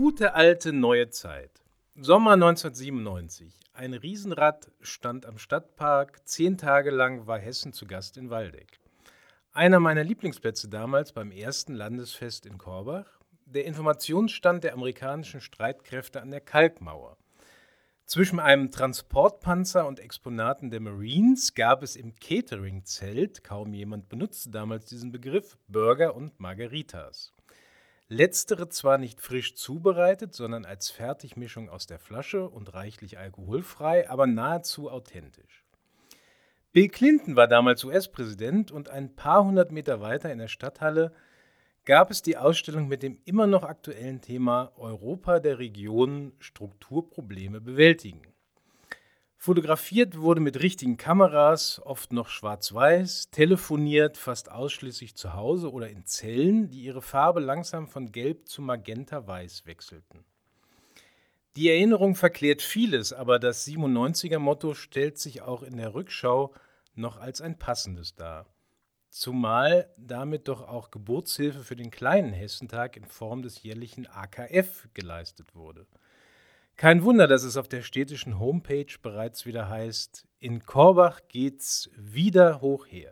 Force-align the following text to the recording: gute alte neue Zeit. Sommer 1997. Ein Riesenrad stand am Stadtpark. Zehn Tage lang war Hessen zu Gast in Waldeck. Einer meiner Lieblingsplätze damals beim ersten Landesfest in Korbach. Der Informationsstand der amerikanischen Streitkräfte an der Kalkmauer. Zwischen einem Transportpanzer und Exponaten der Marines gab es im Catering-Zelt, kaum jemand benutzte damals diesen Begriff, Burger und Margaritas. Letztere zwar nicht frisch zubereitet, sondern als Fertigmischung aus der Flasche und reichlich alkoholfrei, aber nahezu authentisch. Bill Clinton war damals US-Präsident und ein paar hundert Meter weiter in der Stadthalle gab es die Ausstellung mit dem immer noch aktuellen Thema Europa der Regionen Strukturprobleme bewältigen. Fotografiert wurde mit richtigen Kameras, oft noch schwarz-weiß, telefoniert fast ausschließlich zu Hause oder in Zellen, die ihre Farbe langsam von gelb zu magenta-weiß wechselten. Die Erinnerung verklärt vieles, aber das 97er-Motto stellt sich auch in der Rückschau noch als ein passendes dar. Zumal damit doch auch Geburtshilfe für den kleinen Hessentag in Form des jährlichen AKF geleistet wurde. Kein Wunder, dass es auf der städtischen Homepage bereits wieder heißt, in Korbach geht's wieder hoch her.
gute 0.00 0.32
alte 0.32 0.72
neue 0.72 1.10
Zeit. 1.10 1.50
Sommer 1.94 2.32
1997. 2.32 3.60
Ein 3.74 3.92
Riesenrad 3.92 4.70
stand 4.80 5.26
am 5.26 5.36
Stadtpark. 5.36 6.26
Zehn 6.26 6.56
Tage 6.56 6.90
lang 6.90 7.26
war 7.26 7.38
Hessen 7.38 7.74
zu 7.74 7.86
Gast 7.86 8.16
in 8.16 8.30
Waldeck. 8.30 8.80
Einer 9.52 9.78
meiner 9.78 10.02
Lieblingsplätze 10.02 10.70
damals 10.70 11.12
beim 11.12 11.30
ersten 11.30 11.74
Landesfest 11.74 12.46
in 12.46 12.56
Korbach. 12.56 13.20
Der 13.44 13.66
Informationsstand 13.66 14.64
der 14.64 14.72
amerikanischen 14.72 15.42
Streitkräfte 15.42 16.22
an 16.22 16.30
der 16.30 16.40
Kalkmauer. 16.40 17.18
Zwischen 18.06 18.40
einem 18.40 18.70
Transportpanzer 18.70 19.86
und 19.86 20.00
Exponaten 20.00 20.70
der 20.70 20.80
Marines 20.80 21.52
gab 21.52 21.82
es 21.82 21.96
im 21.96 22.14
Catering-Zelt, 22.14 23.44
kaum 23.44 23.74
jemand 23.74 24.08
benutzte 24.08 24.48
damals 24.48 24.86
diesen 24.86 25.12
Begriff, 25.12 25.58
Burger 25.68 26.16
und 26.16 26.40
Margaritas. 26.40 27.34
Letztere 28.12 28.68
zwar 28.68 28.98
nicht 28.98 29.20
frisch 29.20 29.54
zubereitet, 29.54 30.34
sondern 30.34 30.64
als 30.64 30.90
Fertigmischung 30.90 31.70
aus 31.70 31.86
der 31.86 32.00
Flasche 32.00 32.48
und 32.48 32.74
reichlich 32.74 33.18
alkoholfrei, 33.18 34.10
aber 34.10 34.26
nahezu 34.26 34.90
authentisch. 34.90 35.64
Bill 36.72 36.88
Clinton 36.88 37.36
war 37.36 37.46
damals 37.46 37.84
US-Präsident 37.84 38.72
und 38.72 38.88
ein 38.88 39.14
paar 39.14 39.44
hundert 39.44 39.70
Meter 39.70 40.00
weiter 40.00 40.32
in 40.32 40.38
der 40.38 40.48
Stadthalle 40.48 41.12
gab 41.84 42.10
es 42.10 42.20
die 42.20 42.36
Ausstellung 42.36 42.88
mit 42.88 43.04
dem 43.04 43.20
immer 43.26 43.46
noch 43.46 43.62
aktuellen 43.62 44.20
Thema 44.20 44.72
Europa 44.74 45.38
der 45.38 45.60
Regionen 45.60 46.32
Strukturprobleme 46.40 47.60
bewältigen. 47.60 48.22
Fotografiert 49.42 50.18
wurde 50.18 50.42
mit 50.42 50.60
richtigen 50.60 50.98
Kameras, 50.98 51.80
oft 51.82 52.12
noch 52.12 52.28
schwarz-weiß, 52.28 53.30
telefoniert 53.30 54.18
fast 54.18 54.50
ausschließlich 54.50 55.14
zu 55.16 55.32
Hause 55.32 55.72
oder 55.72 55.88
in 55.88 56.04
Zellen, 56.04 56.68
die 56.68 56.82
ihre 56.82 57.00
Farbe 57.00 57.40
langsam 57.40 57.88
von 57.88 58.12
gelb 58.12 58.50
zu 58.50 58.60
magenta-weiß 58.60 59.64
wechselten. 59.64 60.26
Die 61.56 61.70
Erinnerung 61.70 62.16
verklärt 62.16 62.60
vieles, 62.60 63.14
aber 63.14 63.38
das 63.38 63.66
97er-Motto 63.66 64.74
stellt 64.74 65.16
sich 65.16 65.40
auch 65.40 65.62
in 65.62 65.78
der 65.78 65.94
Rückschau 65.94 66.52
noch 66.94 67.16
als 67.16 67.40
ein 67.40 67.58
passendes 67.58 68.14
dar. 68.14 68.44
Zumal 69.08 69.88
damit 69.96 70.48
doch 70.48 70.68
auch 70.68 70.90
Geburtshilfe 70.90 71.64
für 71.64 71.76
den 71.76 71.90
kleinen 71.90 72.34
Hessentag 72.34 72.94
in 72.94 73.06
Form 73.06 73.40
des 73.40 73.62
jährlichen 73.62 74.06
AKF 74.06 74.90
geleistet 74.92 75.54
wurde. 75.54 75.86
Kein 76.80 77.04
Wunder, 77.04 77.26
dass 77.26 77.42
es 77.42 77.58
auf 77.58 77.68
der 77.68 77.82
städtischen 77.82 78.38
Homepage 78.38 78.86
bereits 79.02 79.44
wieder 79.44 79.68
heißt, 79.68 80.26
in 80.38 80.64
Korbach 80.64 81.20
geht's 81.28 81.90
wieder 81.94 82.62
hoch 82.62 82.86
her. 82.86 83.08